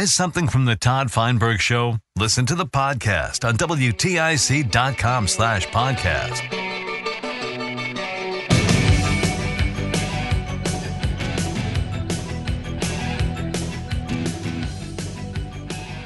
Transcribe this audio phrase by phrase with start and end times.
[0.00, 1.98] Miss something from the Todd Feinberg Show?
[2.16, 6.40] Listen to the podcast on WTIC.com slash podcast.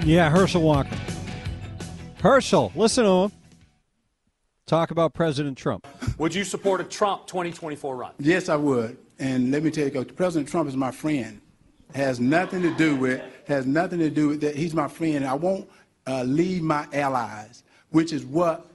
[0.04, 0.97] Yeah, Herschel Walker.
[2.20, 3.32] Herschel, listen to him.
[4.66, 5.86] Talk about President Trump.
[6.19, 8.10] Would you support a Trump 2024 run?
[8.19, 8.98] Yes, I would.
[9.20, 11.41] And let me tell you, President Trump is my friend.
[11.94, 14.56] Has nothing to do with has nothing to do with that.
[14.56, 15.25] He's my friend.
[15.25, 15.69] I won't
[16.06, 18.67] uh, leave my allies, which is what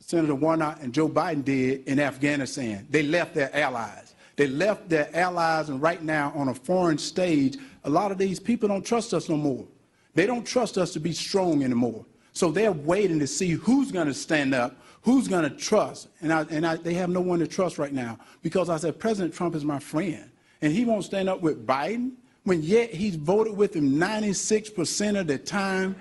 [0.00, 2.86] Senator Warnock and Joe Biden did in Afghanistan.
[2.90, 4.14] They left their allies.
[4.36, 8.38] They left their allies, and right now on a foreign stage, a lot of these
[8.38, 9.66] people don't trust us no more.
[10.14, 12.04] They don't trust us to be strong anymore.
[12.32, 16.08] So they're waiting to see who's going to stand up, who's going to trust.
[16.20, 18.98] And, I, and I, they have no one to trust right now because I said
[18.98, 20.30] President Trump is my friend.
[20.60, 22.12] And he won't stand up with Biden
[22.46, 25.96] when yet he's voted with him 96% of the time.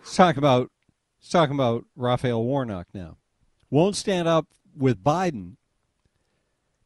[0.00, 0.68] Let's talk about,
[1.20, 3.18] let's talk about Raphael Warnock now.
[3.70, 5.56] Won't stand up with Biden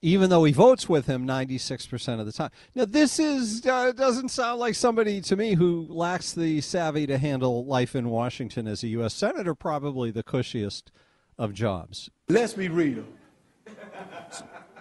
[0.03, 2.51] even though he votes with him 96% of the time.
[2.75, 7.19] Now, this is uh, doesn't sound like somebody to me who lacks the savvy to
[7.19, 9.13] handle life in Washington as a U.S.
[9.13, 10.91] Senator, probably the cushiest
[11.39, 12.09] of jobs.
[12.29, 13.05] Let's be real.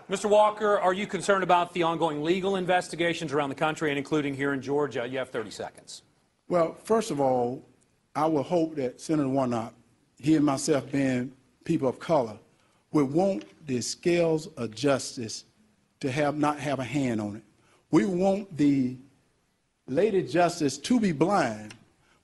[0.10, 0.28] Mr.
[0.28, 4.54] Walker, are you concerned about the ongoing legal investigations around the country and including here
[4.54, 5.08] in Georgia?
[5.08, 6.02] You have 30 seconds.
[6.48, 7.64] Well, first of all,
[8.16, 9.76] I would hope that Senator Warnock,
[10.18, 11.32] he and myself being
[11.64, 12.40] people of color,
[12.92, 15.46] would want the scales of justice
[16.00, 17.44] to have not have a hand on it.
[17.92, 18.98] We want the
[19.88, 21.76] Lady Justice to be blind,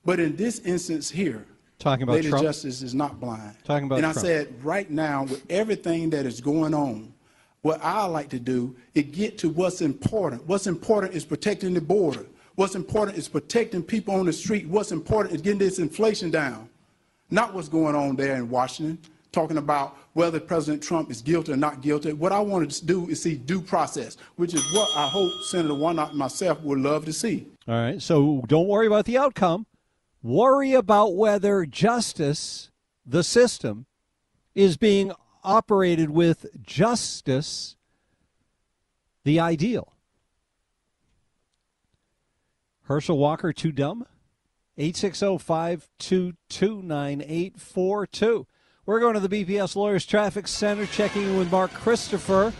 [0.04, 1.46] but in this instance here,
[1.78, 2.42] talking about Lady Trump?
[2.44, 3.56] Justice is not blind.
[3.62, 4.18] Talking about and Trump.
[4.18, 7.12] I said right now with everything that is going on,
[7.66, 10.46] what I like to do is get to what's important.
[10.46, 12.24] What's important is protecting the border.
[12.54, 14.68] What's important is protecting people on the street.
[14.68, 16.68] What's important is getting this inflation down.
[17.28, 18.98] Not what's going on there in Washington,
[19.32, 22.12] talking about whether President Trump is guilty or not guilty.
[22.12, 25.74] What I wanted to do is see due process, which is what I hope Senator
[25.74, 27.48] Warnock and myself would love to see.
[27.66, 28.00] All right.
[28.00, 29.66] So don't worry about the outcome.
[30.22, 32.70] Worry about whether justice,
[33.04, 33.86] the system,
[34.54, 35.10] is being
[35.46, 37.76] operated with justice,
[39.24, 39.94] the ideal.
[42.82, 44.06] Herschel Walker, too dumb?
[44.76, 48.46] 860 522 9842.
[48.84, 52.52] We're going to the BPS Lawyers Traffic Center, checking in with Mark Christopher.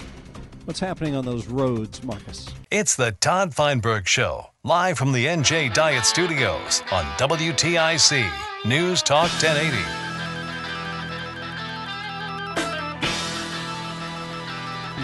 [0.65, 2.49] What's happening on those roads, Marcus?
[2.73, 8.29] It's the Todd Feinberg Show, live from the NJ Diet Studios on WTIC
[8.65, 10.06] News Talk 1080.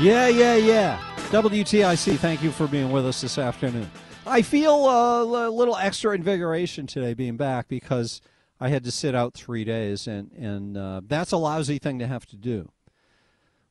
[0.02, 0.98] Yeah, yeah, yeah.
[1.30, 3.88] WTIC, thank you for being with us this afternoon.
[4.26, 8.20] I feel a little extra invigoration today being back because
[8.58, 12.08] I had to sit out three days, and, and uh, that's a lousy thing to
[12.08, 12.72] have to do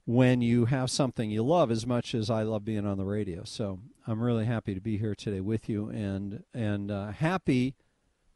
[0.05, 3.43] when you have something you love as much as I love being on the radio.
[3.43, 7.75] So I'm really happy to be here today with you and, and uh, happy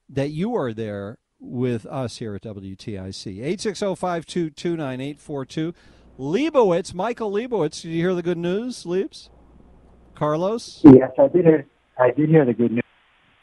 [0.09, 3.37] that you are there with us here at WTIC.
[3.37, 5.73] 860 522 9842.
[6.17, 7.81] Leibowitz, Michael Leibowitz.
[7.81, 9.29] Did you hear the good news, Leibs?
[10.15, 10.81] Carlos?
[10.83, 11.67] Yes, I did hear.
[11.99, 12.83] I did hear the good news.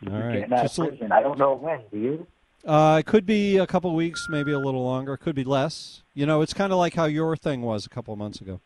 [0.07, 0.41] All right.
[0.41, 1.81] Getting out of Just I don't know when.
[1.91, 2.27] Do you?
[2.65, 5.15] Uh, it could be a couple weeks, maybe a little longer.
[5.15, 6.03] It could be less.
[6.15, 8.61] You know, it's kind of like how your thing was a couple of months ago.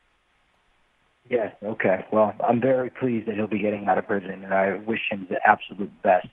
[1.28, 1.54] Yes.
[1.62, 2.04] Okay.
[2.12, 5.26] Well, I'm very pleased that he'll be getting out of prison, and I wish him
[5.28, 6.28] the absolute best.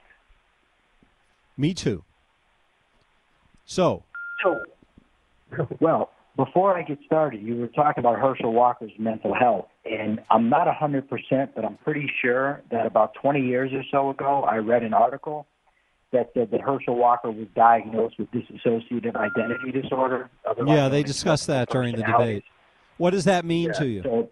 [1.58, 2.04] Me too.
[3.66, 4.04] So,
[4.44, 4.60] So,
[5.80, 10.50] well, before I get started, you were talking about Herschel Walker's mental health, and I'm
[10.50, 11.08] not 100%,
[11.56, 15.46] but I'm pretty sure that about 20 years or so ago, I read an article
[16.12, 20.30] that said that Herschel Walker was diagnosed with dissociative identity disorder.
[20.66, 22.44] Yeah, they discussed that during the debate.
[22.98, 24.04] What does that mean Yeah, to you?
[24.04, 24.30] so-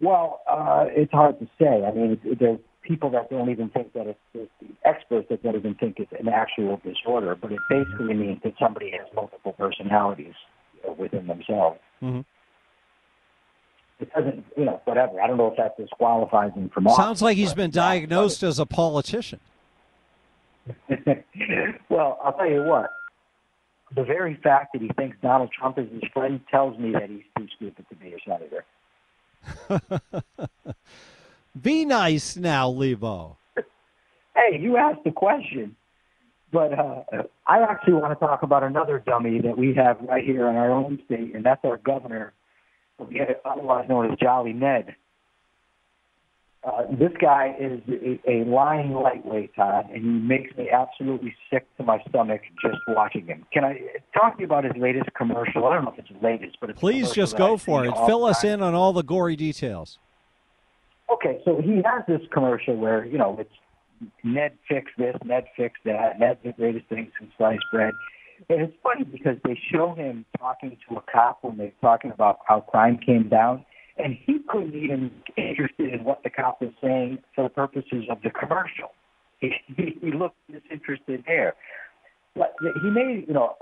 [0.00, 1.82] well, uh, it's hard to say.
[1.84, 4.50] I mean, it, there's people that don't even think that it's, it's
[4.84, 8.90] experts that don't even think it's an actual disorder, but it basically means that somebody
[8.90, 10.34] has multiple personalities
[10.74, 11.80] you know, within themselves.
[12.02, 12.24] Mhm.
[13.98, 15.20] It doesn't, you know, whatever.
[15.20, 17.02] I don't know if that disqualifies him from office.
[17.02, 19.40] Sounds like he's been diagnosed as a politician.
[21.88, 22.90] well, I'll tell you what.
[23.94, 27.22] The very fact that he thinks Donald Trump is his friend tells me that he's
[27.38, 28.64] too stupid to be a senator.
[31.60, 33.38] Be nice now, Lebo.
[34.34, 35.74] Hey, you asked the question,
[36.52, 37.02] but uh,
[37.46, 40.70] I actually want to talk about another dummy that we have right here in our
[40.70, 42.34] own state, and that's our governor,
[43.44, 44.94] otherwise known as Jolly Ned.
[46.62, 51.64] Uh, this guy is a, a lying lightweight, Todd, and he makes me absolutely sick
[51.76, 53.46] to my stomach just watching him.
[53.52, 53.80] Can I
[54.12, 55.64] talk to you about his latest commercial?
[55.64, 57.94] I don't know if it's his latest, but it's Please just go for it.
[58.06, 58.54] Fill the us time.
[58.54, 60.00] in on all the gory details.
[61.12, 63.50] Okay, so he has this commercial where, you know, it's
[64.24, 67.94] Ned fix this, Ned fix that, Ned's the greatest thing since sliced bread.
[68.50, 72.40] And it's funny because they show him talking to a cop when they're talking about
[72.46, 73.64] how crime came down,
[73.96, 78.04] and he couldn't even get interested in what the cop was saying for the purposes
[78.10, 78.90] of the commercial.
[79.38, 81.54] He, he looked disinterested there.
[82.34, 83.54] But he made, you know,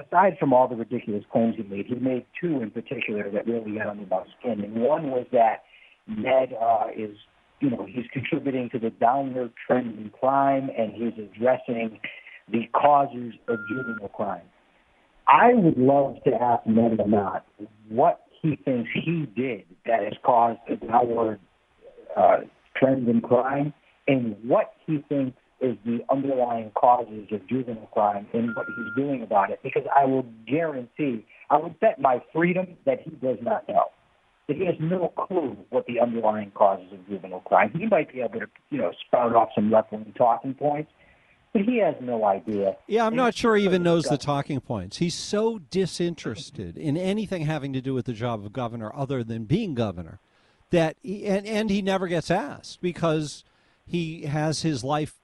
[0.00, 3.76] aside from all the ridiculous claims he made, he made two in particular that really
[3.76, 4.62] got under my skin.
[4.62, 5.64] And one was that
[6.06, 7.16] Ned uh, is,
[7.60, 11.98] you know, he's contributing to the downward trend in crime, and he's addressing
[12.50, 14.42] the causes of juvenile crime.
[15.28, 17.42] I would love to ask Ned Lamont
[17.88, 21.40] what he thinks he did that has caused a downward
[22.16, 22.38] uh,
[22.76, 23.72] trend in crime,
[24.06, 29.22] and what he thinks is the underlying causes of juvenile crime and what he's doing
[29.22, 29.58] about it.
[29.62, 33.86] Because I will guarantee, I would bet my freedom that he does not know.
[34.48, 37.72] That he has no clue what the underlying causes of juvenile crime.
[37.76, 40.92] He might be able to, you know, spout off some left-wing talking points,
[41.52, 42.76] but he has no idea.
[42.86, 44.98] Yeah, I'm And not sure he even knows the talking points.
[44.98, 49.44] He's so disinterested in anything having to do with the job of governor other than
[49.46, 50.20] being governor
[50.70, 53.44] that he, and and he never gets asked because
[53.86, 55.14] he has his life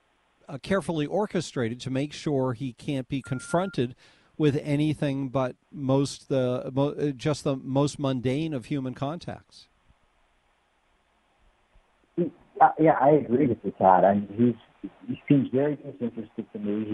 [0.49, 3.95] uh, carefully orchestrated to make sure he can't be confronted
[4.43, 9.69] with anything but most the mo, uh, just the most mundane of human contacts.
[12.61, 14.05] Uh, yeah, I agree with you, Todd.
[14.05, 16.85] I mean, he's he seems very disinterested to me.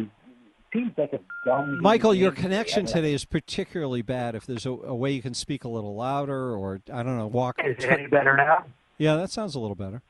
[0.72, 1.80] He seems like a dumb.
[1.80, 2.92] Michael, your connection Yeah.
[2.92, 4.34] today is particularly bad.
[4.34, 7.26] If there's a, a way you can speak a little louder, or I don't know,
[7.26, 7.60] walk.
[7.64, 8.66] Is it any better now?
[8.98, 10.02] Yeah, that sounds a little better.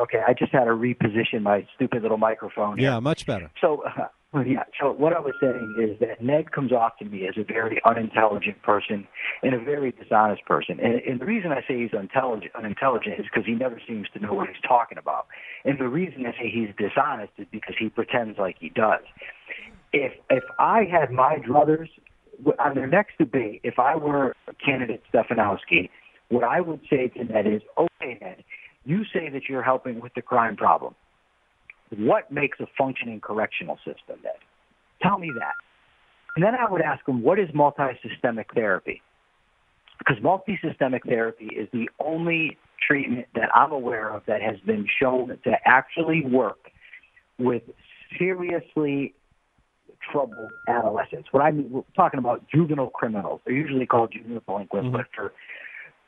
[0.00, 2.78] Okay, I just had to reposition my stupid little microphone.
[2.78, 2.90] here.
[2.92, 3.50] Yeah, much better.
[3.60, 4.64] So, uh, yeah.
[4.78, 7.80] So what I was saying is that Ned comes off to me as a very
[7.86, 9.08] unintelligent person
[9.42, 10.78] and a very dishonest person.
[10.80, 14.20] And, and the reason I say he's unintelligent, unintelligent is because he never seems to
[14.20, 15.26] know what he's talking about.
[15.64, 19.00] And the reason I say he's dishonest is because he pretends like he does.
[19.94, 21.88] If if I had my druthers
[22.58, 25.88] on their next debate, if I were candidate Stefanowski,
[26.28, 28.44] what I would say to Ned is, okay, Ned,
[28.84, 30.94] you say that you're helping with the crime problem.
[31.96, 34.34] What makes a functioning correctional system, Ned?
[35.02, 35.54] Tell me that.
[36.36, 39.02] And then I would ask them, what is multi-systemic therapy?
[39.98, 45.28] Because multi-systemic therapy is the only treatment that I'm aware of that has been shown
[45.44, 46.70] to actually work
[47.38, 47.62] with
[48.18, 49.14] seriously
[50.12, 51.28] troubled adolescents.
[51.32, 53.40] What I mean, we're talking about juvenile criminals.
[53.44, 54.96] They're usually called juvenile delinquents, mm-hmm.
[54.96, 55.32] but for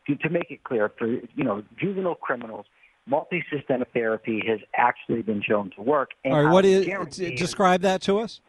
[0.06, 2.66] to, to make it clear, for you know juvenile criminals,
[3.06, 6.10] multi-systemic therapy has actually been shown to work.
[6.24, 6.86] And All right, what is
[7.38, 8.40] describe that to us?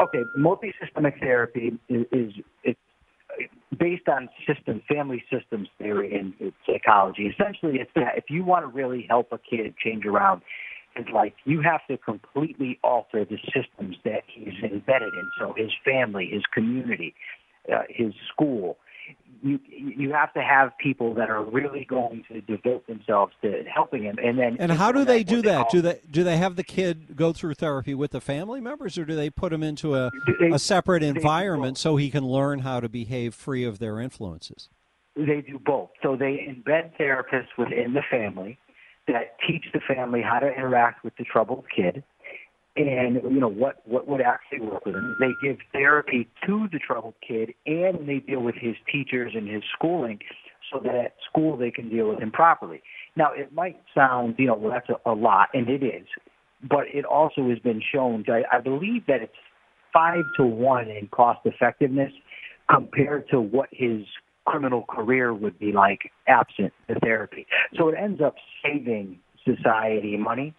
[0.00, 2.32] Okay, multi-systemic therapy is, is
[2.64, 2.78] it's
[3.78, 7.26] based on system, family systems theory in psychology.
[7.26, 10.42] Essentially, it's that if you want to really help a kid change around,
[10.94, 15.30] it's like you have to completely alter the systems that he's embedded in.
[15.38, 17.14] So his family, his community,
[17.72, 18.76] uh, his school.
[19.44, 24.04] You you have to have people that are really going to devote themselves to helping
[24.04, 25.62] him, and then And how do they do that?
[25.62, 28.96] call- Do they do they have the kid go through therapy with the family members,
[28.96, 32.60] or do they put him into a, They- a separate environment so he can learn
[32.60, 34.68] how to behave free of their influences?
[35.16, 35.90] They do both.
[36.02, 38.58] So they embed therapists within the family
[39.08, 42.04] that teach the family how to interact with the troubled kid
[42.76, 45.16] and you know what what would actually work with him.
[45.20, 49.62] They give therapy to the troubled kid and they deal with his teachers and his
[49.76, 50.20] schooling
[50.72, 52.82] so that at school they can deal with him properly.
[53.16, 56.06] Now it might sound, you know, well that's a, a lot and it is.
[56.62, 58.24] but it also has been shown.
[58.28, 59.32] I, I believe that it's
[59.92, 62.12] five to one in cost effectiveness
[62.70, 64.02] compared to what his
[64.46, 67.46] criminal career would be like absent the therapy.
[67.76, 70.54] So it ends up saving society money.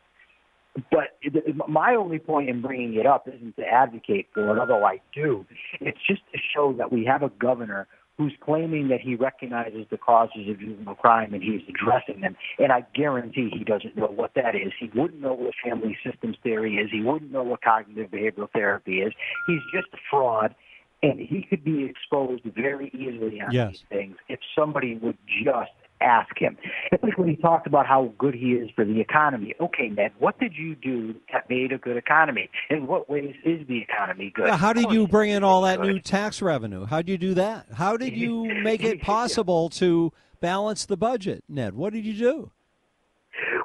[0.91, 4.85] But it, my only point in bringing it up isn't to advocate for it, although
[4.85, 5.45] I do.
[5.79, 7.87] It's just to show that we have a governor
[8.17, 12.35] who's claiming that he recognizes the causes of juvenile crime and he's addressing them.
[12.59, 14.71] And I guarantee he doesn't know what that is.
[14.79, 16.89] He wouldn't know what family systems theory is.
[16.91, 19.13] He wouldn't know what cognitive behavioral therapy is.
[19.47, 20.53] He's just a fraud.
[21.01, 23.71] And he could be exposed very easily on yes.
[23.71, 25.71] these things if somebody would just
[26.03, 26.57] ask him.
[26.91, 29.53] It's like when he talked about how good he is for the economy.
[29.59, 32.49] Okay, Ned, what did you do that made a good economy?
[32.69, 34.47] In what ways is the economy good?
[34.47, 36.85] Yeah, how did you bring in all that new tax revenue?
[36.85, 37.67] How did you do that?
[37.73, 41.73] How did you make it possible to balance the budget, Ned?
[41.73, 42.51] What did you do?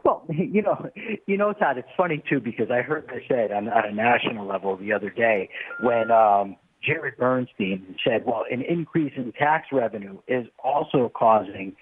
[0.04, 0.88] Well, you know,
[1.26, 4.46] you know, Todd, it's funny too because I heard this said on, on a national
[4.46, 5.50] level the other day
[5.82, 11.74] when um, Jared Bernstein said, "Well, an increase in tax revenue is also causing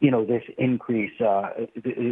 [0.00, 1.12] you know, this increase.
[1.20, 1.66] Uh, uh,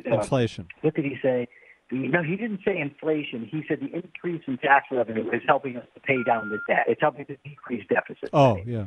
[0.06, 0.68] inflation.
[0.82, 1.48] What did he say?
[1.90, 3.46] No, he didn't say inflation.
[3.50, 6.86] He said the increase in tax revenue is helping us to pay down the debt.
[6.88, 8.30] It's helping to decrease deficit.
[8.32, 8.86] Oh, yeah.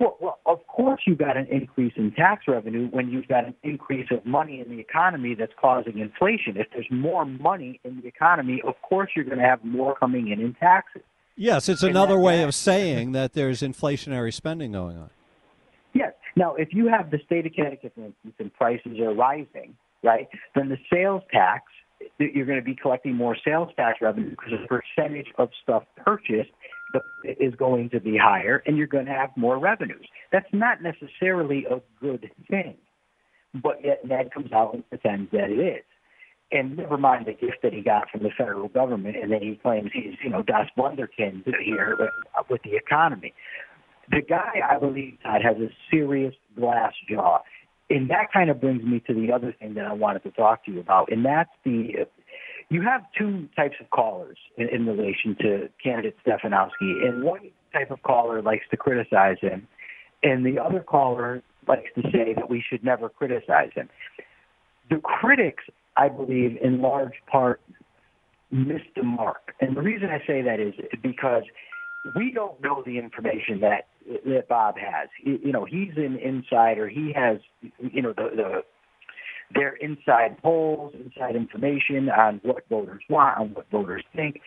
[0.00, 3.54] Well, well, of course you've got an increase in tax revenue when you've got an
[3.62, 6.56] increase of money in the economy that's causing inflation.
[6.56, 10.28] If there's more money in the economy, of course you're going to have more coming
[10.28, 11.02] in in taxes.
[11.36, 15.10] Yes, it's another way of saying that there's inflationary spending going on.
[16.36, 20.28] Now, if you have the state of Connecticut, for instance, and prices are rising, right,
[20.54, 21.64] then the sales tax,
[22.18, 26.50] you're going to be collecting more sales tax revenue because the percentage of stuff purchased
[27.38, 30.06] is going to be higher, and you're going to have more revenues.
[30.32, 32.76] That's not necessarily a good thing,
[33.62, 35.84] but yet Ned comes out and pretends that it is.
[36.52, 39.54] And never mind the gift that he got from the federal government, and then he
[39.62, 42.10] claims he's, you know, Das Wunderkind here with,
[42.48, 43.32] with the economy.
[44.10, 47.40] The guy, I believe, Todd, has a serious glass jaw.
[47.88, 50.64] And that kind of brings me to the other thing that I wanted to talk
[50.64, 52.06] to you about, and that's the
[52.70, 57.04] you have two types of callers in, in relation to candidate Stefanowski.
[57.04, 59.66] And one type of caller likes to criticize him,
[60.22, 63.88] and the other caller likes to say that we should never criticize him.
[64.88, 65.64] The critics,
[65.96, 67.60] I believe, in large part,
[68.50, 69.54] missed the mark.
[69.60, 71.42] And the reason I say that is because
[72.16, 73.86] we don't know the information that
[74.24, 75.08] that Bob has.
[75.22, 76.88] You know, he's an insider.
[76.88, 77.38] He has,
[77.78, 78.62] you know, the, the
[79.54, 84.40] their inside polls, inside information on what voters want, on what voters think.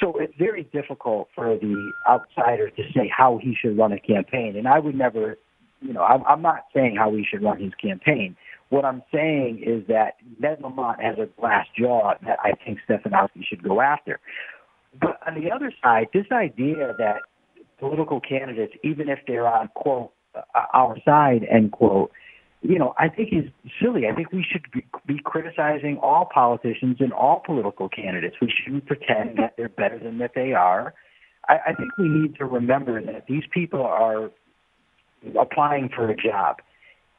[0.00, 4.56] So it's very difficult for the outsider to say how he should run a campaign.
[4.56, 5.38] And I would never,
[5.80, 8.36] you know, I'm, I'm not saying how he should run his campaign.
[8.68, 13.44] What I'm saying is that Ned Lamont has a glass jaw that I think Stefanowski
[13.48, 14.18] should go after.
[15.00, 17.22] But on the other side, this idea that
[17.78, 20.40] political candidates, even if they're on quote uh,
[20.72, 22.10] our side end quote,
[22.62, 23.50] you know, I think is
[23.82, 24.06] silly.
[24.10, 28.36] I think we should be, be criticizing all politicians and all political candidates.
[28.40, 30.94] We shouldn't pretend that they're better than that they are.
[31.48, 34.30] I, I think we need to remember that these people are
[35.40, 36.56] applying for a job.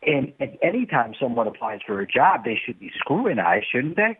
[0.06, 4.18] And, and anytime someone applies for a job, they should be scrutinized, shouldn't they?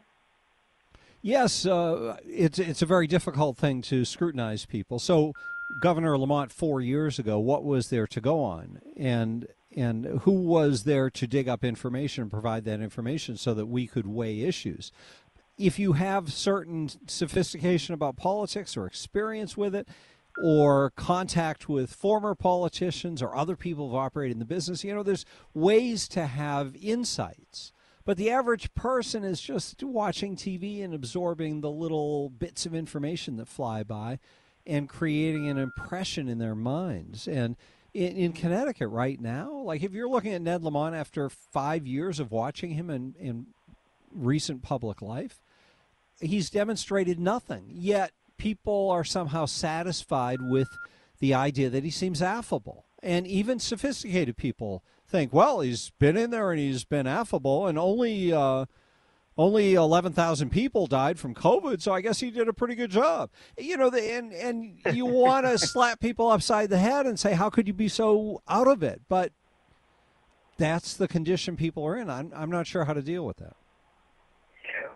[1.26, 5.00] Yes, uh, it's it's a very difficult thing to scrutinize people.
[5.00, 5.32] So,
[5.80, 10.84] Governor Lamont four years ago, what was there to go on, and and who was
[10.84, 14.92] there to dig up information and provide that information so that we could weigh issues?
[15.58, 19.88] If you have certain sophistication about politics or experience with it,
[20.44, 25.04] or contact with former politicians or other people who've operated in the business, you know,
[25.04, 27.72] there's ways to have insights
[28.06, 33.38] but the average person is just watching TV and absorbing the little bits of information
[33.38, 34.20] that fly by
[34.66, 37.28] and creating an impression in their minds.
[37.28, 37.56] And
[37.94, 42.20] in, in Connecticut right now, like if you're looking at Ned Lamont after five years
[42.20, 43.48] of watching him in, in
[44.12, 45.40] recent public life,
[46.20, 47.66] he's demonstrated nothing.
[47.70, 50.70] Yet people are somehow satisfied with
[51.20, 52.86] the idea that he seems affable.
[53.02, 54.84] And even sophisticated people
[55.14, 58.66] think, well, he's been in there and he's been affable, and only uh,
[59.38, 62.90] only eleven thousand people died from COVID, so I guess he did a pretty good
[62.90, 63.30] job.
[63.56, 67.34] You know, the, and and you want to slap people upside the head and say,
[67.34, 69.02] how could you be so out of it?
[69.08, 69.32] But
[70.58, 72.10] that's the condition people are in.
[72.10, 73.56] I'm I'm not sure how to deal with that.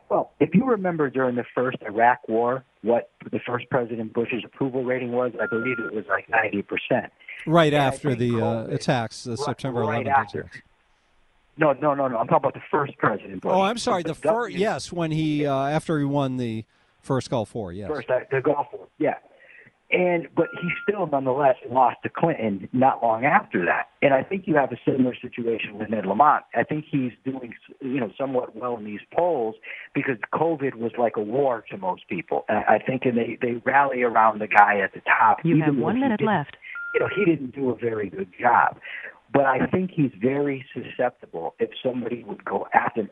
[0.10, 4.84] Well, if you remember during the first Iraq War, what the first President Bush's approval
[4.84, 7.14] rating was, I believe it was like ninety percent.
[7.46, 10.62] Right and after the uh, attacks, the right, September 11th right attacks.
[11.58, 12.17] No, no, no, no.
[12.17, 13.51] I'm talking about the first President Bush.
[13.53, 14.03] Oh, I'm sorry.
[14.03, 16.65] The, the first, yes, when he uh, after he won the
[17.01, 17.89] First Gulf War, yes.
[17.89, 19.15] First, uh, the Gulf War, yeah.
[19.89, 23.88] And but he still nonetheless lost to Clinton not long after that.
[24.01, 26.44] And I think you have a similar situation with Ned Lamont.
[26.53, 29.56] I think he's doing you know somewhat well in these polls
[29.96, 32.44] because COVID was like a war to most people.
[32.50, 35.38] And I think and they they rally around the guy at the top.
[35.46, 36.58] You have one minute left.
[36.94, 38.79] You know he didn't do a very good job,
[39.32, 43.10] but I think he's very susceptible if somebody would go after him.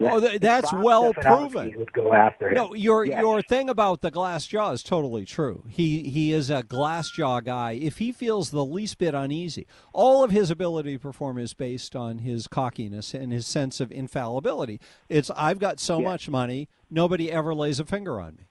[0.00, 1.72] Oh, that's well proven.
[1.76, 2.54] Would go after him.
[2.54, 3.20] No, your yes.
[3.20, 5.64] your thing about the glass jaw is totally true.
[5.68, 7.72] He he is a glass jaw guy.
[7.72, 11.94] If he feels the least bit uneasy, all of his ability to perform is based
[11.94, 14.80] on his cockiness and his sense of infallibility.
[15.08, 16.04] It's I've got so yes.
[16.04, 18.44] much money, nobody ever lays a finger on me,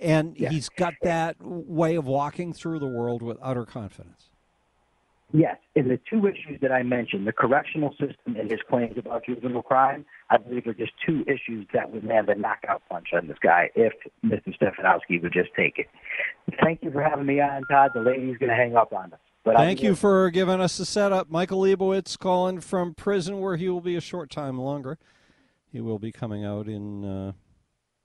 [0.00, 0.52] and yes.
[0.52, 4.30] he's got that way of walking through the world with utter confidence.
[5.32, 9.24] Yes, in the two issues that I mentioned, the correctional system and his claims about
[9.24, 13.28] juvenile crime, I believe are just two issues that would land a knockout punch on
[13.28, 13.92] this guy if
[14.24, 14.52] Mr.
[14.58, 15.86] Stefanowski would just take it.
[16.60, 17.92] Thank you for having me on, Todd.
[17.94, 19.20] The lady's going to hang up on us.
[19.44, 21.30] But Thank you for giving us the setup.
[21.30, 24.98] Michael Leibowitz calling from prison where he will be a short time longer.
[25.72, 27.32] He will be coming out in uh,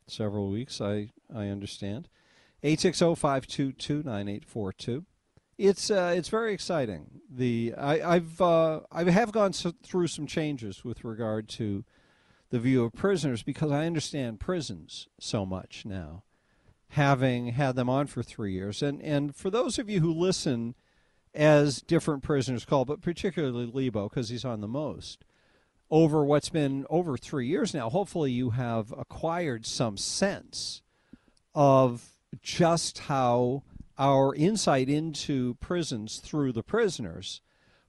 [0.08, 2.10] several weeks, I, I understand.
[2.64, 5.06] 860 522 9842
[5.58, 7.22] it's uh, it's very exciting.
[7.30, 11.86] The I, I've uh, I have gone so, through some changes with regard to
[12.50, 16.24] the view of prisoners because I understand prisons so much now,
[16.90, 18.82] having had them on for three years.
[18.82, 20.76] And and for those of you who listen,
[21.34, 25.24] as different prisoners call, but particularly Lebo because he's on the most,
[25.92, 27.90] over what's been over three years now.
[27.90, 30.82] Hopefully, you have acquired some sense
[31.54, 32.04] of
[32.42, 33.64] just how
[33.98, 37.42] our insight into prisons through the prisoners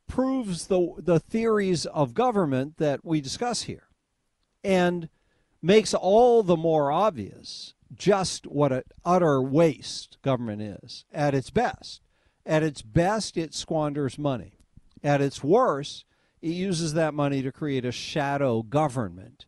[0.06, 3.88] proves the the theories of government that we discuss here
[4.62, 5.08] and
[5.60, 12.02] makes all the more obvious just what an utter waste government is at its best
[12.44, 14.60] at its best it squanders money
[15.02, 16.04] at its worst
[16.46, 19.46] it uses that money to create a shadow government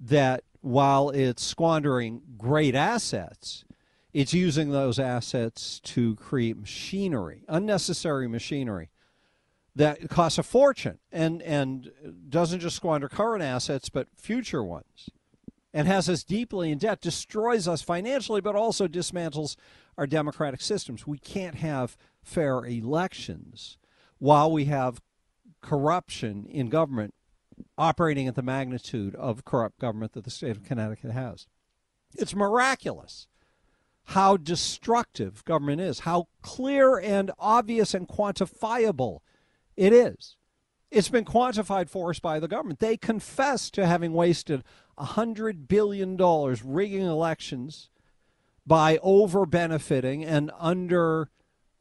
[0.00, 3.64] that while it's squandering great assets
[4.14, 8.88] it's using those assets to create machinery, unnecessary machinery
[9.76, 11.92] that costs a fortune and, and
[12.28, 15.10] doesn't just squander current assets but future ones
[15.74, 19.56] and has us deeply in debt, destroys us financially, but also dismantles
[19.98, 21.06] our democratic systems.
[21.06, 23.76] We can't have fair elections
[24.18, 25.02] while we have
[25.60, 27.14] corruption in government
[27.76, 31.46] operating at the magnitude of corrupt government that the state of Connecticut has.
[32.14, 33.26] It's miraculous
[34.04, 39.18] how destructive government is, how clear and obvious and quantifiable
[39.76, 40.36] it is.
[40.90, 42.78] It's been quantified for us by the government.
[42.78, 44.64] They confess to having wasted
[44.98, 47.90] $100 billion rigging elections
[48.66, 51.28] by over benefiting and under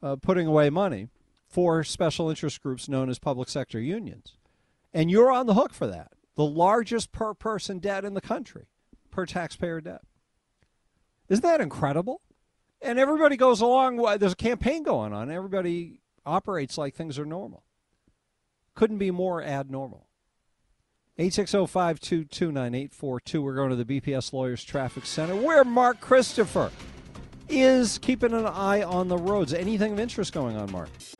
[0.01, 1.07] uh, putting away money
[1.47, 4.36] for special interest groups known as public sector unions.
[4.93, 6.12] And you're on the hook for that.
[6.36, 8.67] The largest per person debt in the country,
[9.10, 10.01] per taxpayer debt.
[11.29, 12.21] Isn't that incredible?
[12.81, 13.97] And everybody goes along.
[14.19, 15.31] There's a campaign going on.
[15.31, 17.63] Everybody operates like things are normal.
[18.75, 20.03] Couldn't be more abnormal.
[21.17, 23.41] 860-522-9842.
[23.41, 26.71] We're going to the BPS Lawyers Traffic Center where Mark Christopher
[27.49, 29.53] is keeping an eye on the roads.
[29.53, 30.89] Anything of interest going on, Mark?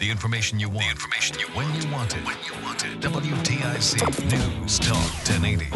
[0.00, 0.86] The information you want.
[0.86, 2.24] The information you when you want it.
[2.24, 3.00] When you want it.
[3.00, 4.96] WTIC News Talk
[5.28, 5.66] 1080.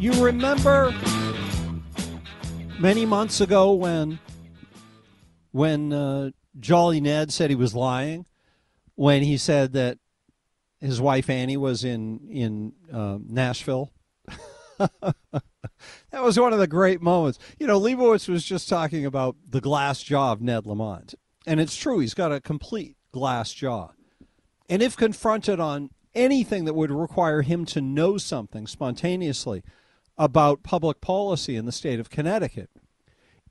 [0.00, 0.92] You remember
[2.80, 4.18] many months ago when
[5.52, 8.26] when uh, Jolly Ned said he was lying
[8.96, 9.98] when he said that
[10.80, 13.92] his wife Annie was in in uh, Nashville.
[14.78, 15.14] that
[16.12, 17.38] was one of the great moments.
[17.58, 21.14] You know, Leibowitz was just talking about the glass jaw of Ned Lamont,
[21.46, 21.98] and it's true.
[21.98, 23.90] He's got a complete glass jaw,
[24.68, 29.62] and if confronted on anything that would require him to know something spontaneously
[30.18, 32.70] about public policy in the state of Connecticut,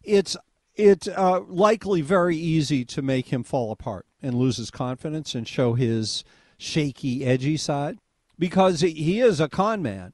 [0.04, 0.36] it's
[0.76, 5.48] it's uh, likely very easy to make him fall apart and lose his confidence and
[5.48, 6.24] show his
[6.60, 7.98] shaky, edgy side
[8.38, 10.14] because he is a con man,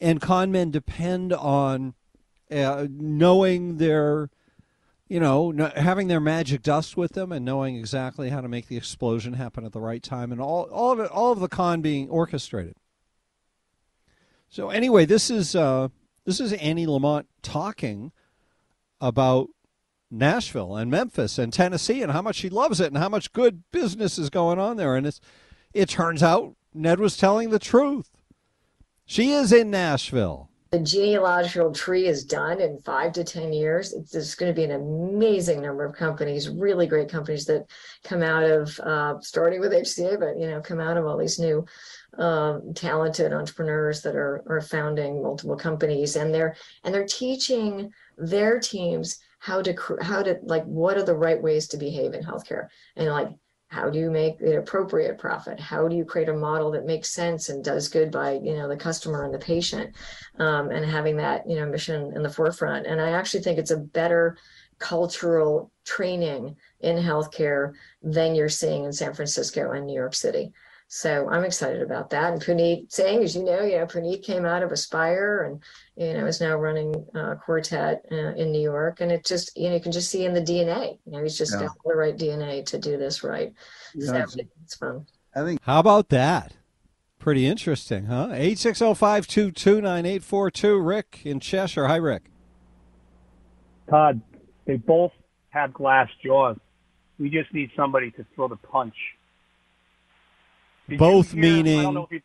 [0.00, 1.94] and con men depend on
[2.50, 4.30] uh, knowing their,
[5.08, 8.76] you know, having their magic dust with them and knowing exactly how to make the
[8.76, 11.80] explosion happen at the right time, and all all of it, all of the con
[11.80, 12.76] being orchestrated.
[14.48, 15.88] So anyway, this is uh,
[16.24, 18.12] this is Annie Lamont talking
[19.00, 19.48] about
[20.10, 23.64] Nashville and Memphis and Tennessee and how much she loves it and how much good
[23.72, 24.96] business is going on there.
[24.96, 25.20] And it's
[25.76, 28.08] it turns out Ned was telling the truth.
[29.04, 30.50] She is in Nashville.
[30.72, 33.92] The genealogical tree is done in five to 10 years.
[33.92, 37.66] It's, going to be an amazing number of companies, really great companies that
[38.02, 41.38] come out of, uh, starting with HCA, but, you know, come out of all these
[41.38, 41.64] new
[42.18, 48.58] um, talented entrepreneurs that are, are founding multiple companies and they're, and they're teaching their
[48.58, 52.66] teams how to, how to, like, what are the right ways to behave in healthcare
[52.96, 53.28] and like,
[53.68, 55.58] how do you make the appropriate profit?
[55.58, 58.68] How do you create a model that makes sense and does good by you know
[58.68, 59.94] the customer and the patient?
[60.38, 62.86] Um, and having that you know mission in the forefront.
[62.86, 64.36] And i actually think it's a better
[64.78, 70.52] cultural training in healthcare than you're seeing in san francisco and new york city
[70.88, 72.32] so I'm excited about that.
[72.32, 75.60] And Puneet Singh, as you know, you know, Puneet came out of Aspire and,
[75.96, 79.00] you know, is now running uh, Quartet uh, in New York.
[79.00, 81.36] And it just, you know, you can just see in the DNA, you know, he's
[81.36, 81.62] just yeah.
[81.66, 83.52] got the right DNA to do this right.
[83.94, 85.06] Yeah, so it's fun.
[85.34, 85.60] I think.
[85.62, 86.52] How about that?
[87.18, 88.28] Pretty interesting, huh?
[88.28, 90.86] 860-522-9842.
[90.86, 91.88] Rick in Cheshire.
[91.88, 92.30] Hi, Rick.
[93.90, 94.20] Todd,
[94.66, 95.10] they both
[95.48, 96.56] have glass jaws.
[97.18, 98.94] We just need somebody to throw the punch.
[100.88, 102.06] Did both hear, meaning.
[102.10, 102.20] You,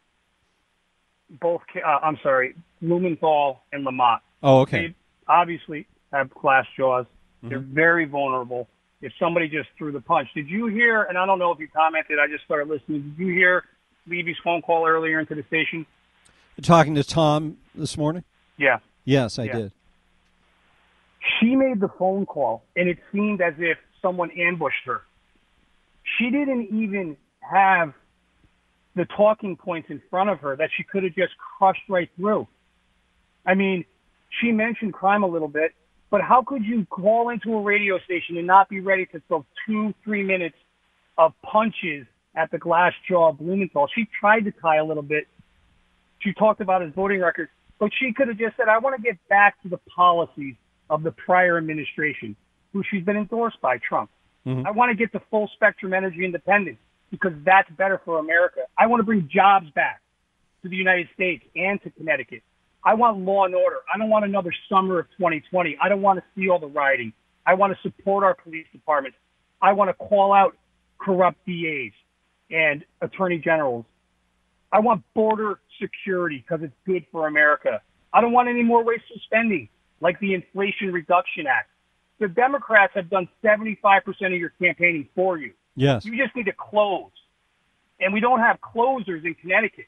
[1.39, 1.61] both.
[1.75, 4.21] Uh, I'm sorry, Blumenthal and Lamont.
[4.43, 4.87] Oh, okay.
[4.87, 4.95] They
[5.27, 7.05] obviously have glass jaws.
[7.37, 7.49] Mm-hmm.
[7.49, 8.67] They're very vulnerable.
[9.01, 11.03] If somebody just threw the punch, did you hear?
[11.03, 12.19] And I don't know if you commented.
[12.19, 13.15] I just started listening.
[13.17, 13.63] Did you hear
[14.07, 15.85] Levy's phone call earlier into the station?
[16.61, 18.23] talking to Tom this morning.
[18.57, 18.79] Yeah.
[19.03, 19.53] Yes, I yeah.
[19.53, 19.71] did.
[21.39, 25.01] She made the phone call, and it seemed as if someone ambushed her.
[26.17, 27.93] She didn't even have
[28.95, 32.47] the talking points in front of her that she could have just crushed right through.
[33.45, 33.85] I mean,
[34.39, 35.73] she mentioned crime a little bit,
[36.09, 39.45] but how could you call into a radio station and not be ready to throw
[39.65, 40.55] two, three minutes
[41.17, 43.87] of punches at the glass jaw of Blumenthal?
[43.95, 45.27] She tried to tie a little bit.
[46.19, 47.49] She talked about his voting record,
[47.79, 50.55] but she could have just said, I want to get back to the policies
[50.89, 52.35] of the prior administration,
[52.73, 54.09] who she's been endorsed by Trump.
[54.45, 54.67] Mm-hmm.
[54.67, 56.77] I want to get to full spectrum energy independence
[57.11, 58.61] because that's better for America.
[58.77, 60.01] I want to bring jobs back
[60.63, 62.41] to the United States and to Connecticut.
[62.83, 63.77] I want law and order.
[63.93, 65.77] I don't want another summer of 2020.
[65.81, 67.13] I don't want to see all the rioting.
[67.45, 69.17] I want to support our police departments.
[69.61, 70.57] I want to call out
[70.99, 71.91] corrupt DAs
[72.49, 73.85] and attorney generals.
[74.71, 77.81] I want border security because it's good for America.
[78.13, 79.69] I don't want any more wasteful spending
[79.99, 81.69] like the Inflation Reduction Act.
[82.19, 85.53] The Democrats have done 75% of your campaigning for you.
[85.75, 86.05] Yes.
[86.05, 87.11] You just need to close.
[87.99, 89.85] And we don't have closers in Connecticut.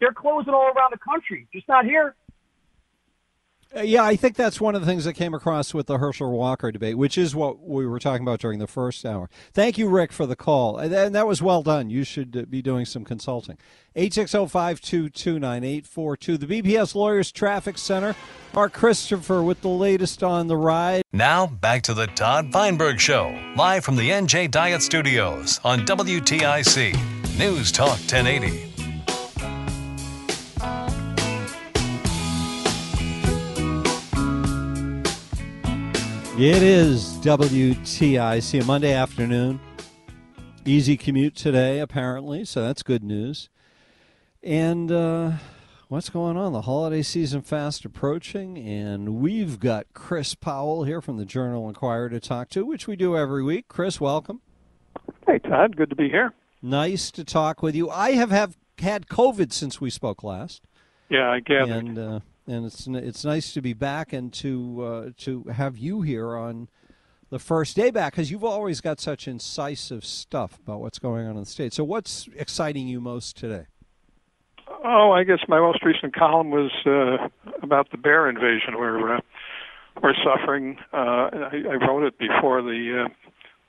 [0.00, 2.14] They're closing all around the country, just not here.
[3.76, 6.30] Uh, yeah, I think that's one of the things that came across with the Herschel
[6.30, 9.28] Walker debate, which is what we were talking about during the first hour.
[9.52, 10.78] Thank you, Rick, for the call.
[10.78, 11.90] And that was well done.
[11.90, 13.58] You should uh, be doing some consulting.
[13.96, 16.38] 860-522-9842.
[16.38, 18.14] The BPS Lawyers Traffic Center.
[18.52, 21.02] Mark Christopher with the latest on the ride.
[21.12, 27.38] Now, back to the Todd Feinberg Show, live from the NJ Diet Studios on WTIC.
[27.38, 28.73] News Talk 1080.
[36.36, 39.60] It is WTIC, a Monday afternoon.
[40.64, 43.48] Easy commute today, apparently, so that's good news.
[44.42, 45.34] And uh,
[45.86, 46.52] what's going on?
[46.52, 52.08] The holiday season fast approaching, and we've got Chris Powell here from the Journal Enquirer
[52.08, 53.68] to talk to, which we do every week.
[53.68, 54.40] Chris, welcome.
[55.28, 55.76] Hey, Todd.
[55.76, 56.34] Good to be here.
[56.60, 57.90] Nice to talk with you.
[57.90, 60.64] I have, have had COVID since we spoke last.
[61.08, 61.76] Yeah, I gathered.
[61.76, 66.02] And uh, and it's it's nice to be back and to uh, to have you
[66.02, 66.68] here on
[67.30, 71.32] the first day back because you've always got such incisive stuff about what's going on
[71.32, 71.72] in the state.
[71.72, 73.66] So, what's exciting you most today?
[74.84, 77.28] Oh, I guess my most recent column was uh,
[77.62, 78.78] about the bear invasion.
[78.78, 79.20] We're uh,
[80.02, 80.78] we're suffering.
[80.92, 80.96] Uh,
[81.52, 83.08] I, I wrote it before the uh,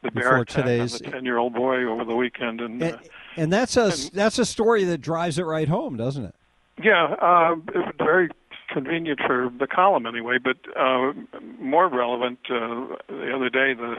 [0.03, 2.99] the bear Before today's- ten year old boy over the weekend, and, uh, And,
[3.37, 6.35] and that's a that's a story that drives it right home, doesn't it?
[6.83, 8.29] yeah, uh, it was very
[8.75, 10.37] convenient for the column anyway.
[10.43, 11.13] But uh,
[11.61, 13.95] more relevant, uh, the other day the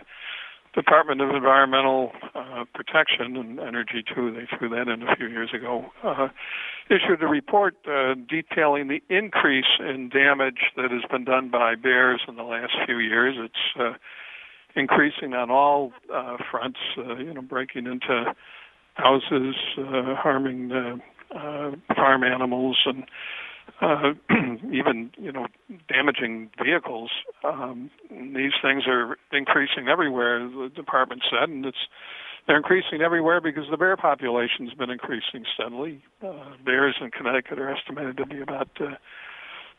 [0.75, 4.31] Department of Environmental uh, Protection and Energy too.
[4.31, 5.87] They threw that in a few years ago.
[6.05, 6.29] Uh,
[6.91, 12.21] issued a report uh, detailing the increase in damage that has been done by bears
[12.29, 13.37] in the last few years.
[13.39, 13.95] It's uh,
[14.79, 16.79] increasing on all uh, fronts.
[16.99, 18.35] Uh, you know, breaking into
[18.97, 20.97] houses, uh, harming uh,
[21.35, 23.05] uh, farm animals, and
[23.81, 24.15] uh,
[24.73, 25.47] even you know
[25.89, 27.11] damaging vehicles.
[27.45, 30.41] Um, these things are increasing everywhere.
[30.41, 31.89] The department said, and it's
[32.47, 36.03] they're increasing everywhere because the bear population's been increasing steadily.
[36.23, 38.95] Uh, bears in Connecticut are estimated to be about uh,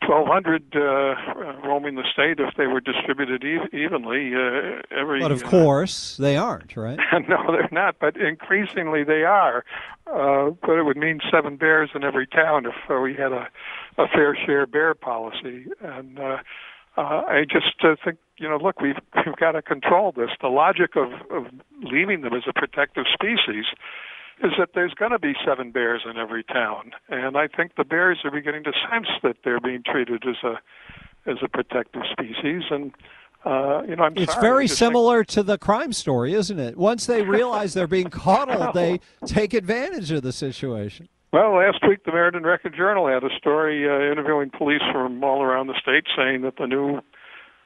[0.01, 4.33] 1,200 uh, uh, roaming the state if they were distributed e- evenly.
[4.35, 6.99] Uh, every But of uh, course, they aren't, right?
[7.27, 9.65] no, they're not, but increasingly they are.
[10.05, 13.47] Uh, but it would mean seven bears in every town if uh, we had a,
[13.97, 15.65] a fair share bear policy.
[15.81, 16.37] And uh,
[16.97, 20.29] uh, I just uh, think, you know, look, we've we've got to control this.
[20.41, 23.65] The logic of, of leaving them as a protective species
[24.43, 27.83] is that there's going to be seven bears in every town, and I think the
[27.83, 30.59] bears are beginning to sense that they're being treated as a
[31.29, 32.93] as a protective species, and
[33.45, 36.59] uh, you know, I'm It's sorry, very just think- similar to the crime story, isn't
[36.59, 36.77] it?
[36.77, 41.07] Once they realize they're being coddled, they take advantage of the situation.
[41.33, 45.41] Well, last week the Meriden Record Journal had a story uh, interviewing police from all
[45.43, 47.01] around the state saying that the new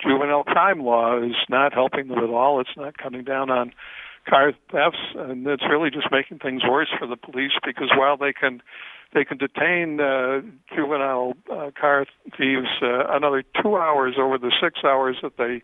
[0.01, 2.59] juvenile crime law is not helping them at all.
[2.59, 3.71] It's not coming down on
[4.27, 8.33] car thefts, and it's really just making things worse for the police because while they
[8.33, 8.61] can
[9.13, 10.41] they can detain uh,
[10.73, 12.05] juvenile uh, car
[12.37, 15.61] thieves uh, another two hours over the six hours that they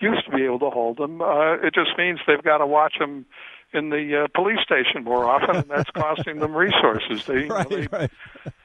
[0.00, 1.22] used to be able to hold them.
[1.22, 3.24] Uh, it just means they've got to watch them
[3.72, 7.24] in the uh, police station more often, and that's costing them resources.
[7.24, 7.86] They, you know, they,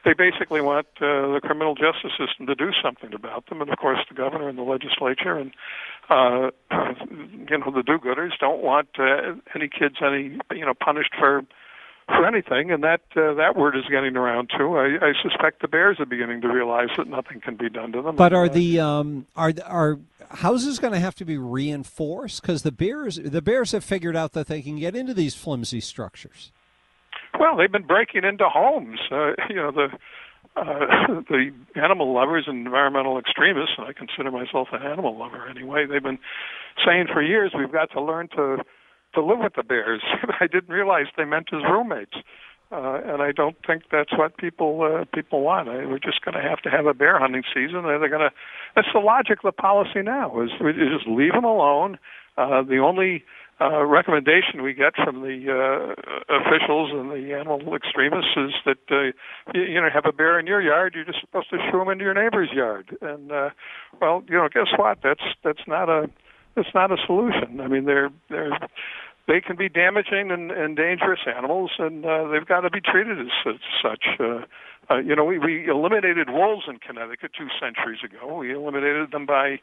[0.04, 3.78] they basically want uh, the criminal justice system to do something about them, and of
[3.78, 5.52] course, the governor and the legislature and
[6.10, 6.52] uh,
[7.10, 11.44] you know the do-gooders don't want uh, any kids any you know punished for
[12.08, 14.78] for anything, and that uh, that word is getting around too.
[14.78, 18.02] I, I suspect the bears are beginning to realize that nothing can be done to
[18.02, 18.16] them.
[18.16, 22.42] But are the um, are are houses going to have to be reinforced?
[22.42, 25.80] Because the bears the bears have figured out that they can get into these flimsy
[25.80, 26.52] structures.
[27.40, 29.00] Well, they've been breaking into homes.
[29.12, 29.88] Uh, you know, the
[30.56, 35.86] uh, the animal lovers and environmental extremists, and I consider myself an animal lover anyway.
[35.86, 36.20] They've been
[36.86, 38.58] saying for years we've got to learn to
[39.16, 40.02] to live with the bears.
[40.40, 42.16] I didn't realize they meant as roommates.
[42.72, 45.70] Uh, and I don't think that's what people uh, people want.
[45.70, 47.86] I, we're just going to have to have a bear hunting season.
[47.86, 48.32] And they're going to.
[48.76, 50.42] That's the logic of the policy now.
[50.42, 52.00] Is we just leave them alone.
[52.38, 53.24] Uh, the only
[53.62, 59.14] uh, recommendation we get from the uh, officials and the animal extremists is that uh,
[59.54, 60.94] you, you know have a bear in your yard.
[60.96, 62.98] You're just supposed to shoo him into your neighbor's yard.
[63.02, 63.52] And uh,
[64.02, 64.98] well, you know, guess what?
[65.04, 66.10] That's that's not a
[66.56, 67.60] that's not a solution.
[67.62, 68.58] I mean, they're they're
[69.28, 73.20] they can be damaging and, and dangerous animals, and uh, they've got to be treated
[73.20, 74.06] as, as such.
[74.20, 74.46] Uh,
[74.90, 78.38] uh, you know, we, we eliminated wolves in Connecticut two centuries ago.
[78.38, 79.60] We eliminated them by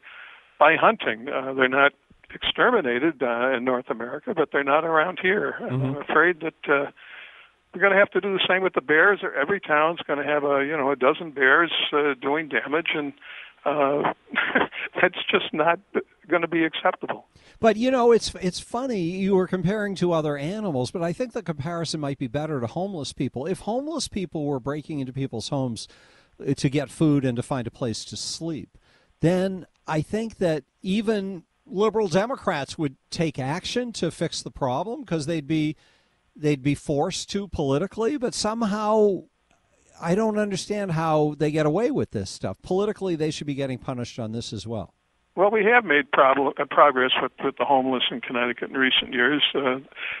[0.59, 1.29] by hunting.
[1.29, 1.93] Uh, they're not
[2.33, 5.55] exterminated uh, in North America, but they're not around here.
[5.59, 6.91] And I'm afraid that uh,
[7.73, 9.19] we're going to have to do the same with the bears.
[9.23, 12.89] Or Every town's going to have a you know a dozen bears uh, doing damage,
[12.93, 13.13] and
[13.65, 14.13] uh,
[15.01, 15.79] that's just not
[16.27, 17.27] going to be acceptable.
[17.59, 21.33] But you know, it's it's funny you were comparing to other animals, but I think
[21.33, 23.45] the comparison might be better to homeless people.
[23.45, 25.87] If homeless people were breaking into people's homes
[26.39, 28.77] uh, to get food and to find a place to sleep,
[29.21, 35.25] then I think that even liberal Democrats would take action to fix the problem because
[35.25, 35.75] they'd be
[36.35, 39.23] they'd be forced to politically, but somehow
[40.03, 42.57] I don't understand how they get away with this stuff.
[42.61, 44.93] Politically, they should be getting punished on this as well.
[45.35, 49.13] Well, we have made prob- uh, progress with, with the homeless in Connecticut in recent
[49.13, 49.41] years.
[49.55, 49.77] Uh,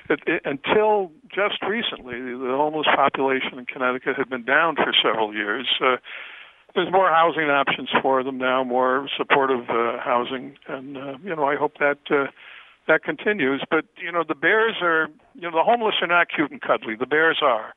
[0.09, 5.33] it, it, until just recently, the homeless population in Connecticut had been down for several
[5.33, 5.67] years.
[5.79, 5.97] Uh,
[6.73, 11.43] there's more housing options for them now, more supportive uh, housing, and uh, you know
[11.43, 12.31] I hope that uh,
[12.87, 13.63] that continues.
[13.69, 16.95] But you know the bears are, you know, the homeless are not cute and cuddly.
[16.95, 17.75] The bears are,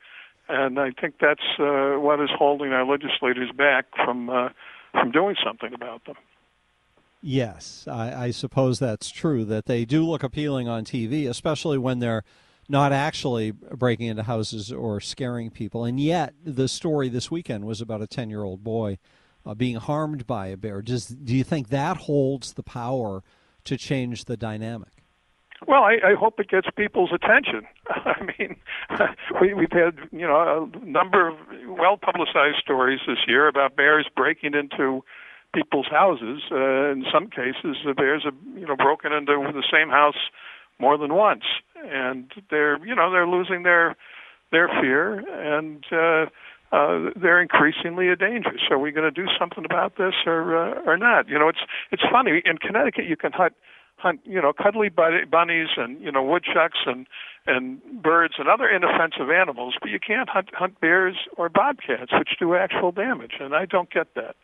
[0.49, 4.49] and I think that's uh, what is holding our legislators back from uh,
[4.93, 6.17] from doing something about them.
[7.23, 11.99] Yes, I, I suppose that's true that they do look appealing on TV, especially when
[11.99, 12.23] they're
[12.69, 15.85] not actually breaking into houses or scaring people.
[15.85, 18.99] And yet, the story this weekend was about a 10 year old boy
[19.45, 20.83] uh, being harmed by a bear.
[20.83, 23.23] Does, do you think that holds the power
[23.65, 24.96] to change the dynamic?
[25.67, 27.67] Well, I, I hope it gets people's attention.
[27.89, 28.57] I mean,
[29.41, 31.37] we, we've had you know a number of
[31.69, 35.03] well-publicized stories this year about bears breaking into
[35.55, 36.43] people's houses.
[36.51, 40.31] Uh, in some cases, the bears have you know broken into the same house
[40.79, 41.45] more than once,
[41.85, 43.97] and they're you know they're losing their
[44.53, 45.19] their fear
[45.59, 45.85] and.
[45.91, 46.27] Uh,
[46.73, 48.51] uh, they're increasingly a danger.
[48.69, 51.29] So, are we going to do something about this or uh, or not?
[51.29, 51.61] You know, it's
[51.93, 52.43] it's funny.
[52.45, 53.55] In Connecticut, you can hunt
[53.97, 57.07] hunt you know cuddly bunnies and you know woodchucks and
[57.47, 62.31] and birds and other inoffensive animals, but you can't hunt hunt bears or bobcats, which
[62.39, 63.35] do actual damage.
[63.41, 64.37] And I don't get that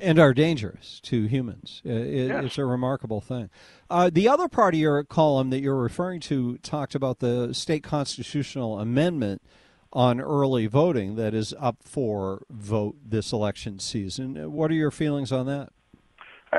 [0.00, 1.82] and are dangerous to humans.
[1.84, 2.44] Uh, it, yes.
[2.44, 3.50] It's a remarkable thing.
[3.88, 7.82] Uh, the other part of your column that you're referring to talked about the state
[7.82, 9.42] constitutional amendment
[9.92, 14.52] on early voting that is up for vote this election season.
[14.52, 15.70] What are your feelings on that?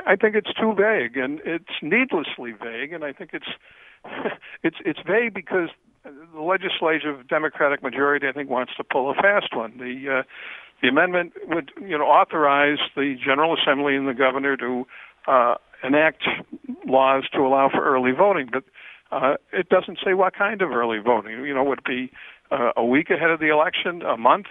[0.05, 3.47] I think it's too vague, and it's needlessly vague, and I think it's
[4.63, 5.69] it's it's vague because
[6.03, 9.77] the legislative Democratic majority, I think, wants to pull a fast one.
[9.77, 10.23] The uh,
[10.81, 14.85] the amendment would, you know, authorize the General Assembly and the governor to
[15.27, 16.23] uh, enact
[16.85, 18.63] laws to allow for early voting, but
[19.11, 21.45] uh, it doesn't say what kind of early voting.
[21.45, 22.11] You know, would it be
[22.51, 24.47] uh, a week ahead of the election, a month?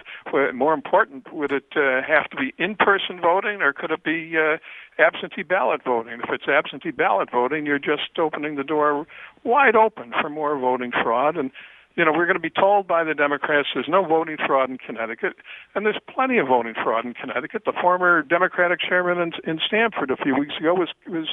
[0.53, 4.57] More important, would it uh, have to be in-person voting, or could it be uh,
[5.01, 6.19] absentee ballot voting?
[6.23, 9.05] If it's absentee ballot voting, you're just opening the door
[9.43, 11.51] wide open for more voting fraud, and
[11.97, 14.77] you know, we're going to be told by the Democrats there's no voting fraud in
[14.77, 15.33] Connecticut,
[15.73, 17.63] and there's plenty of voting fraud in Connecticut.
[17.65, 21.27] The former Democratic chairman in, in Stamford a few weeks ago was was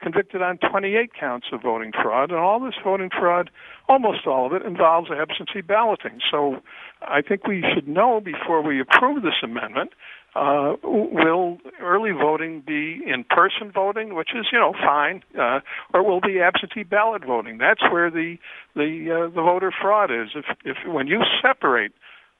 [0.00, 3.50] convicted on 28 counts of voting fraud, and all this voting fraud,
[3.88, 6.20] almost all of it, involves absentee balloting.
[6.30, 6.60] So
[7.02, 9.92] I think we should know before we approve this amendment
[10.36, 15.60] uh, will early voting be in-person voting, which is you know fine, uh,
[15.94, 17.56] or will be absentee ballot voting?
[17.56, 18.36] That's where the
[18.74, 20.28] the uh, the voter fraud is.
[20.34, 21.92] If if when you separate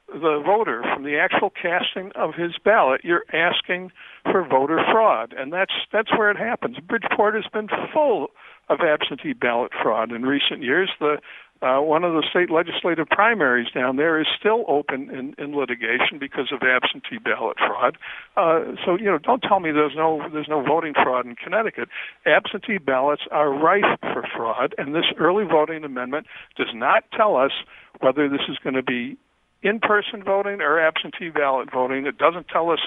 [0.07, 3.91] the voter from the actual casting of his ballot, you're asking
[4.23, 6.77] for voter fraud, and that's that's where it happens.
[6.79, 8.29] Bridgeport has been full
[8.69, 10.89] of absentee ballot fraud in recent years.
[10.99, 11.17] The
[11.61, 16.19] uh, one of the state legislative primaries down there is still open in, in litigation
[16.19, 17.97] because of absentee ballot fraud.
[18.35, 21.89] Uh, so you know, don't tell me there's no there's no voting fraud in Connecticut.
[22.25, 27.51] Absentee ballots are rife for fraud, and this early voting amendment does not tell us
[27.99, 29.17] whether this is going to be
[29.63, 32.05] in-person voting or absentee ballot voting.
[32.05, 32.79] It doesn't tell us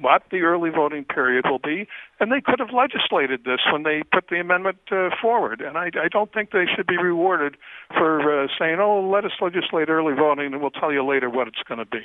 [0.00, 1.86] what the early voting period will be,
[2.18, 5.60] and they could have legislated this when they put the amendment uh, forward.
[5.60, 7.56] And I, I don't think they should be rewarded
[7.88, 11.48] for uh, saying, "Oh, let us legislate early voting, and we'll tell you later what
[11.48, 12.02] it's going to be."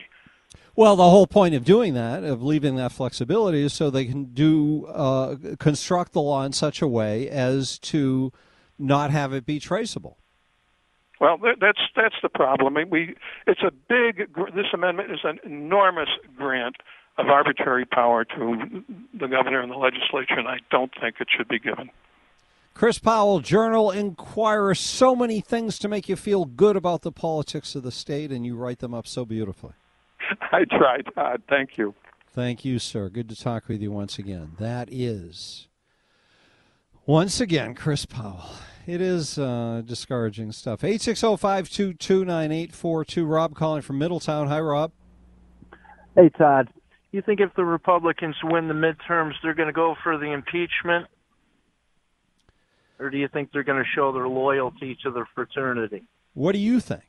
[0.75, 4.25] Well, the whole point of doing that, of leaving that flexibility, is so they can
[4.25, 8.32] do uh, construct the law in such a way as to
[8.78, 10.17] not have it be traceable.
[11.19, 12.75] Well, that's that's the problem.
[12.89, 13.15] We
[13.47, 14.34] it's a big.
[14.54, 16.75] This amendment is an enormous grant
[17.17, 21.47] of arbitrary power to the governor and the legislature, and I don't think it should
[21.47, 21.89] be given.
[22.73, 24.75] Chris Powell, Journal Inquirer.
[24.75, 28.45] So many things to make you feel good about the politics of the state, and
[28.45, 29.73] you write them up so beautifully.
[30.51, 31.43] I try, Todd.
[31.47, 31.93] Thank you.
[32.34, 33.08] Thank you, sir.
[33.08, 34.51] Good to talk with you once again.
[34.60, 35.69] That is,
[37.06, 38.56] once again, Chris Powell
[38.88, 40.82] it is uh, discouraging stuff.
[40.82, 43.30] 860-522-9842.
[43.30, 44.48] Rob calling from Middletown.
[44.48, 44.91] Hi, Rob.
[46.15, 46.69] Hey, Todd.
[47.12, 51.08] You think if the Republicans win the midterms, they're going to go for the impeachment?
[53.00, 56.04] Or do you think they're going to show their loyalty to their fraternity?
[56.34, 57.04] What do you think?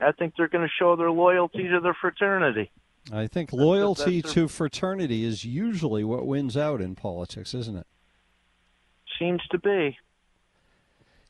[0.00, 2.70] I think they're going to show their loyalty to their fraternity.
[3.12, 4.44] I think loyalty that's, that's their...
[4.44, 7.86] to fraternity is usually what wins out in politics, isn't it?
[9.18, 9.96] Seems to be.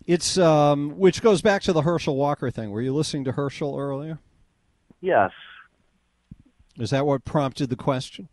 [0.07, 2.71] It's um, which goes back to the Herschel Walker thing.
[2.71, 4.19] Were you listening to Herschel earlier?
[5.01, 5.31] Yes.
[6.79, 8.29] Is that what prompted the question?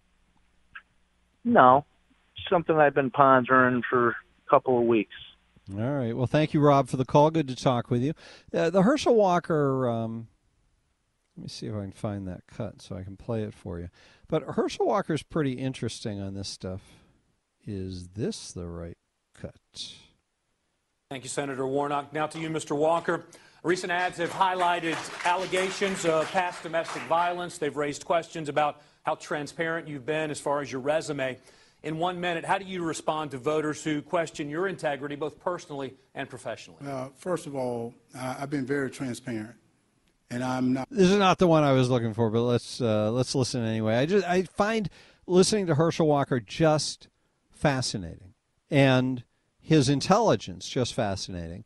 [1.44, 1.86] No,
[2.50, 5.16] something I've been pondering for a couple of weeks.
[5.74, 6.16] All right.
[6.16, 7.32] Well, thank you, Rob, for the call.
[7.32, 8.14] Good to talk with you.
[8.54, 9.90] Uh, the Herschel Walker.
[9.90, 10.28] Um,
[11.38, 13.80] let me see if I can find that cut so I can play it for
[13.80, 13.90] you.
[14.28, 16.82] But Herschel Walker is pretty interesting on this stuff.
[17.66, 18.98] Is this the right
[19.34, 19.94] cut?
[21.12, 22.14] Thank you, Senator Warnock.
[22.14, 22.74] Now to you, Mr.
[22.74, 23.26] Walker.
[23.64, 24.96] Recent ads have highlighted
[25.26, 27.58] allegations of past domestic violence.
[27.58, 31.38] They've raised questions about how transparent you've been as far as your resume.
[31.84, 35.96] In one minute, how do you respond to voters who question your integrity, both personally
[36.16, 36.80] and professionally?
[36.88, 39.56] Uh, first of all, I, I've been very transparent,
[40.30, 40.88] and I'm not.
[40.90, 43.98] This is not the one I was looking for, but let's uh, let's listen anyway.
[43.98, 44.90] I just I find
[45.28, 47.10] listening to Herschel Walker just
[47.50, 48.34] fascinating,
[48.70, 49.26] and
[49.62, 51.64] his intelligence just fascinating.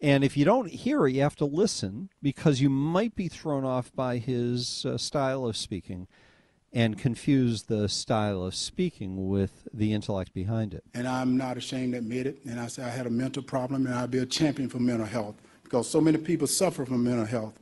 [0.00, 3.64] And if you don't hear it, you have to listen because you might be thrown
[3.64, 6.06] off by his uh, style of speaking
[6.72, 10.84] and confuse the style of speaking with the intellect behind it.
[10.94, 12.38] And I'm not ashamed to admit it.
[12.44, 15.06] And I say I had a mental problem, and I'll be a champion for mental
[15.06, 17.54] health because so many people suffer from mental health.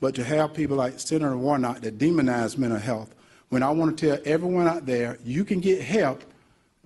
[0.00, 3.14] But to have people like Senator Warnock that demonize mental health,
[3.48, 6.22] when I want to tell everyone out there, you can get help.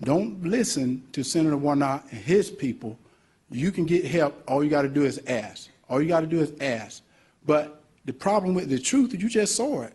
[0.00, 2.98] Don't listen to Senator Warnock and his people
[3.50, 4.42] you can get help.
[4.48, 5.70] All you got to do is ask.
[5.88, 7.02] All you got to do is ask.
[7.46, 9.92] But the problem with the truth is you just saw it.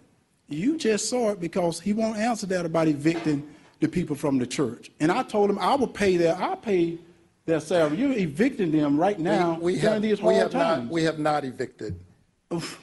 [0.47, 3.47] You just saw it because he won't answer that about evicting
[3.80, 4.91] the people from the church.
[5.00, 6.97] And I told him I will pay their, I'll pay
[7.45, 7.97] their salary.
[7.97, 10.84] You're evicting them right now we, we during have, these hard we have times.
[10.86, 12.00] Not, we have not evicted.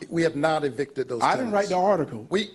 [0.09, 1.23] We have not evicted those.
[1.23, 2.27] I didn't write the article.
[2.31, 2.51] We,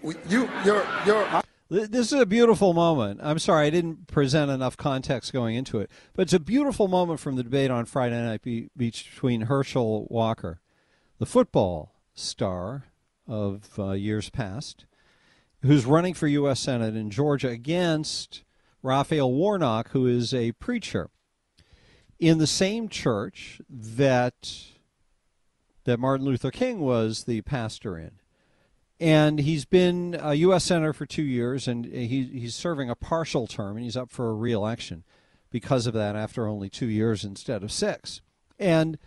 [0.00, 1.42] we you, you're, you're.
[1.72, 3.20] This is a beautiful moment.
[3.22, 7.18] I'm sorry I didn't present enough context going into it, but it's a beautiful moment
[7.18, 10.60] from the debate on Friday night be, between Herschel Walker,
[11.18, 12.88] the football star
[13.26, 14.84] of uh, years past,
[15.62, 16.60] who's running for U.S.
[16.60, 18.44] Senate in Georgia against
[18.82, 21.08] Raphael Warnock, who is a preacher
[22.18, 24.60] in the same church that
[25.84, 28.18] that Martin Luther King was the pastor in
[29.02, 30.62] and he's been a U.S.
[30.62, 34.30] senator for two years, and he, he's serving a partial term, and he's up for
[34.30, 35.02] a reelection
[35.50, 38.20] because of that after only two years instead of six.
[38.60, 38.98] And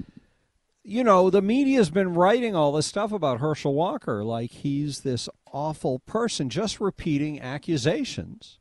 [0.84, 5.30] you know, the media's been writing all this stuff about Herschel Walker, like he's this
[5.54, 8.60] awful person, just repeating accusations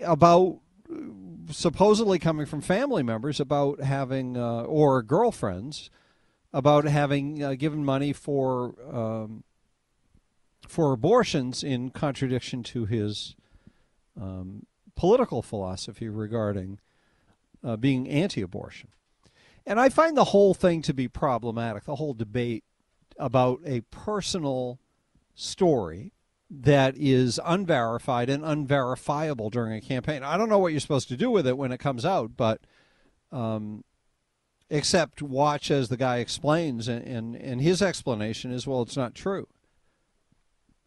[0.00, 0.60] about
[1.50, 5.90] supposedly coming from family members about having uh, or girlfriends
[6.52, 8.76] about having uh, given money for.
[8.88, 9.42] Um,
[10.74, 13.36] for abortions in contradiction to his
[14.20, 14.66] um,
[14.96, 16.80] political philosophy regarding
[17.62, 18.88] uh, being anti abortion.
[19.64, 22.64] And I find the whole thing to be problematic, the whole debate
[23.16, 24.80] about a personal
[25.36, 26.10] story
[26.50, 30.24] that is unverified and unverifiable during a campaign.
[30.24, 32.60] I don't know what you're supposed to do with it when it comes out, but
[33.30, 33.84] um,
[34.68, 39.14] except watch as the guy explains, and, and, and his explanation is well, it's not
[39.14, 39.46] true.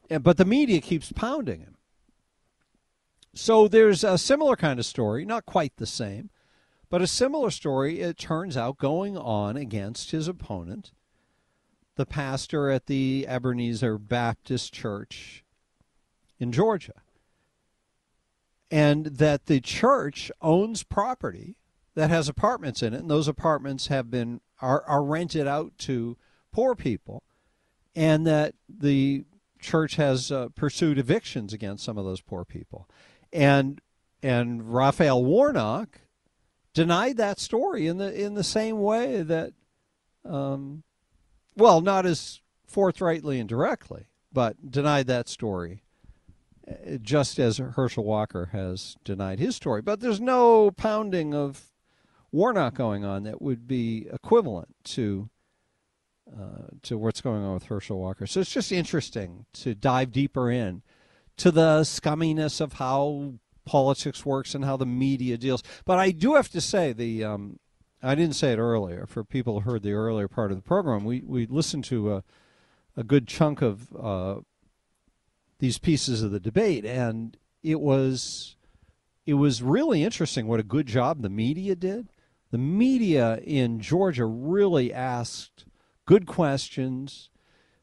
[0.09, 1.77] But the media keeps pounding him.
[3.33, 6.29] So there's a similar kind of story, not quite the same,
[6.89, 10.91] but a similar story, it turns out, going on against his opponent,
[11.95, 15.43] the pastor at the Ebenezer Baptist Church
[16.39, 16.93] in Georgia.
[18.71, 21.57] And that the church owns property
[21.95, 26.17] that has apartments in it, and those apartments have been are, are rented out to
[26.51, 27.23] poor people,
[27.95, 29.25] and that the
[29.59, 32.87] church has uh, pursued evictions against some of those poor people,
[33.31, 33.81] and
[34.23, 36.01] and Raphael Warnock
[36.73, 39.53] denied that story in the in the same way that,
[40.25, 40.83] um,
[41.55, 45.83] well, not as forthrightly and directly, but denied that story,
[46.67, 49.81] uh, just as Herschel Walker has denied his story.
[49.81, 51.71] But there's no pounding of
[52.31, 55.29] Warnock going on that would be equivalent to
[56.35, 58.27] uh, to what's going on with Herschel Walker.
[58.27, 60.81] So it's just interesting to dive deeper in
[61.37, 65.63] to the scumminess of how politics works and how the media deals.
[65.85, 67.59] But I do have to say the um,
[68.01, 71.03] I didn't say it earlier for people who heard the earlier part of the program.
[71.05, 72.23] We we listened to a
[72.95, 74.37] a good chunk of uh,
[75.59, 78.55] these pieces of the debate, and it was
[79.25, 82.09] it was really interesting what a good job the media did.
[82.49, 85.65] The media in Georgia really asked
[86.07, 87.29] good questions,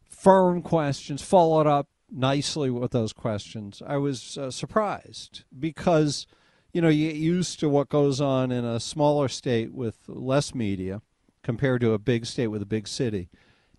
[0.02, 3.80] firm questions, followed up nicely with those questions.
[3.86, 6.26] I was uh, surprised because,
[6.72, 10.52] you know, you get used to what goes on in a smaller state with less
[10.54, 11.02] media
[11.44, 13.28] compared to a big state with a big city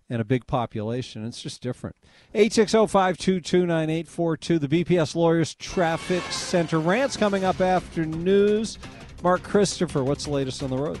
[0.08, 1.26] and a big population.
[1.26, 1.96] It's just different.
[2.34, 8.78] 860-522-9842, the BPS Lawyers Traffic Center rants coming up after news.
[9.24, 11.00] Mark Christopher, what's the latest on the roads?